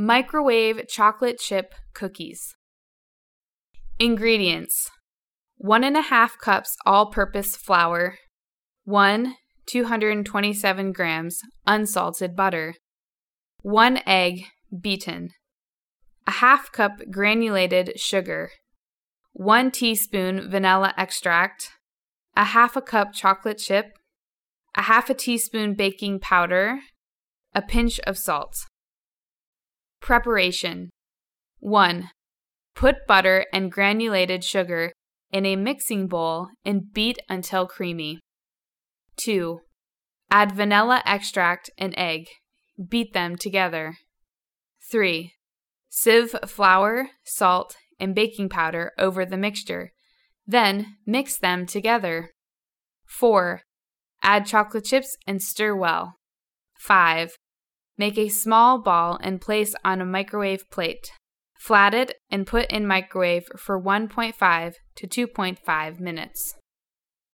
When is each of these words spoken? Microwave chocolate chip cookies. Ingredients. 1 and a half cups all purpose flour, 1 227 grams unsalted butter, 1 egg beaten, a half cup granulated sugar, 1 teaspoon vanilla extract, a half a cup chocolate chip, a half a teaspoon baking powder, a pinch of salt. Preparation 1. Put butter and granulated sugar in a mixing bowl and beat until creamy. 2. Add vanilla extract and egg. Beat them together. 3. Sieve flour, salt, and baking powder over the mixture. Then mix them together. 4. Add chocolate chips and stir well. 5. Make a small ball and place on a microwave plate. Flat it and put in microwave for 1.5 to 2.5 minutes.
Microwave 0.00 0.86
chocolate 0.86 1.40
chip 1.40 1.74
cookies. 1.92 2.54
Ingredients. 3.98 4.88
1 5.56 5.82
and 5.82 5.96
a 5.96 6.02
half 6.02 6.38
cups 6.38 6.76
all 6.86 7.10
purpose 7.10 7.56
flour, 7.56 8.16
1 8.84 9.34
227 9.66 10.92
grams 10.92 11.40
unsalted 11.66 12.36
butter, 12.36 12.74
1 13.62 13.98
egg 14.06 14.44
beaten, 14.80 15.30
a 16.28 16.30
half 16.30 16.70
cup 16.70 17.00
granulated 17.10 17.98
sugar, 17.98 18.50
1 19.32 19.72
teaspoon 19.72 20.48
vanilla 20.48 20.94
extract, 20.96 21.70
a 22.36 22.44
half 22.44 22.76
a 22.76 22.80
cup 22.80 23.12
chocolate 23.12 23.58
chip, 23.58 23.98
a 24.76 24.82
half 24.82 25.10
a 25.10 25.14
teaspoon 25.14 25.74
baking 25.74 26.20
powder, 26.20 26.78
a 27.52 27.60
pinch 27.60 27.98
of 28.06 28.16
salt. 28.16 28.54
Preparation 30.08 30.88
1. 31.58 32.08
Put 32.74 33.06
butter 33.06 33.44
and 33.52 33.70
granulated 33.70 34.42
sugar 34.42 34.90
in 35.30 35.44
a 35.44 35.54
mixing 35.54 36.08
bowl 36.08 36.48
and 36.64 36.90
beat 36.94 37.18
until 37.28 37.66
creamy. 37.66 38.18
2. 39.18 39.60
Add 40.30 40.52
vanilla 40.52 41.02
extract 41.04 41.68
and 41.76 41.92
egg. 41.98 42.24
Beat 42.88 43.12
them 43.12 43.36
together. 43.36 43.98
3. 44.90 45.34
Sieve 45.90 46.34
flour, 46.46 47.10
salt, 47.22 47.76
and 48.00 48.14
baking 48.14 48.48
powder 48.48 48.92
over 48.98 49.26
the 49.26 49.36
mixture. 49.36 49.92
Then 50.46 50.96
mix 51.04 51.38
them 51.38 51.66
together. 51.66 52.30
4. 53.04 53.60
Add 54.22 54.46
chocolate 54.46 54.86
chips 54.86 55.18
and 55.26 55.42
stir 55.42 55.76
well. 55.76 56.14
5. 56.78 57.36
Make 57.98 58.16
a 58.16 58.28
small 58.28 58.78
ball 58.78 59.18
and 59.20 59.40
place 59.40 59.74
on 59.84 60.00
a 60.00 60.06
microwave 60.06 60.70
plate. 60.70 61.10
Flat 61.58 61.92
it 61.92 62.14
and 62.30 62.46
put 62.46 62.70
in 62.70 62.86
microwave 62.86 63.48
for 63.56 63.80
1.5 63.80 64.74
to 64.94 65.06
2.5 65.08 66.00
minutes. 66.00 66.54